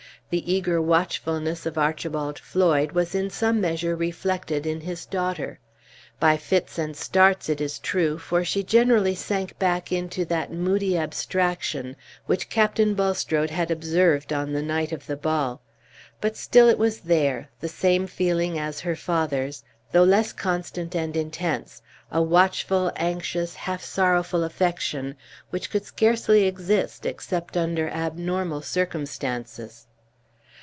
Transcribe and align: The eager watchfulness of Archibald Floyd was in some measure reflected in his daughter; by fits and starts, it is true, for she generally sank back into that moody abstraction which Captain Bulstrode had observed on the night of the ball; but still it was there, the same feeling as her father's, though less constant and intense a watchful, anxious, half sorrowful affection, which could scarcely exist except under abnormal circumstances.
The 0.31 0.49
eager 0.49 0.81
watchfulness 0.81 1.65
of 1.65 1.77
Archibald 1.77 2.39
Floyd 2.39 2.93
was 2.93 3.13
in 3.13 3.29
some 3.29 3.59
measure 3.59 3.97
reflected 3.97 4.65
in 4.65 4.79
his 4.79 5.05
daughter; 5.05 5.59
by 6.21 6.37
fits 6.37 6.79
and 6.79 6.95
starts, 6.95 7.49
it 7.49 7.59
is 7.59 7.77
true, 7.79 8.17
for 8.17 8.45
she 8.45 8.63
generally 8.63 9.13
sank 9.13 9.59
back 9.59 9.91
into 9.91 10.23
that 10.23 10.49
moody 10.49 10.97
abstraction 10.97 11.97
which 12.27 12.47
Captain 12.49 12.93
Bulstrode 12.93 13.49
had 13.49 13.69
observed 13.71 14.31
on 14.31 14.53
the 14.53 14.61
night 14.61 14.93
of 14.93 15.05
the 15.05 15.17
ball; 15.17 15.61
but 16.21 16.37
still 16.37 16.69
it 16.69 16.77
was 16.77 17.01
there, 17.01 17.49
the 17.59 17.67
same 17.67 18.07
feeling 18.07 18.57
as 18.57 18.79
her 18.79 18.95
father's, 18.95 19.65
though 19.91 20.05
less 20.05 20.31
constant 20.31 20.95
and 20.95 21.17
intense 21.17 21.81
a 22.09 22.21
watchful, 22.21 22.89
anxious, 22.95 23.53
half 23.53 23.83
sorrowful 23.83 24.45
affection, 24.45 25.15
which 25.49 25.69
could 25.69 25.83
scarcely 25.83 26.45
exist 26.45 27.05
except 27.05 27.57
under 27.57 27.89
abnormal 27.89 28.61
circumstances. 28.61 29.87